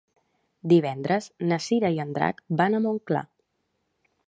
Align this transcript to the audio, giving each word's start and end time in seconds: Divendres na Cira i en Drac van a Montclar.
Divendres 0.71 1.27
na 1.51 1.59
Cira 1.67 1.93
i 1.97 2.01
en 2.07 2.17
Drac 2.17 2.43
van 2.63 2.77
a 2.79 2.83
Montclar. 2.89 3.25